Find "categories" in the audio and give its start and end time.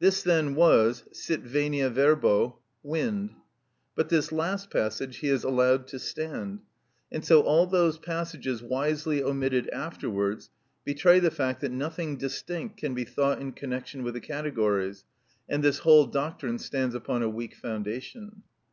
14.20-15.04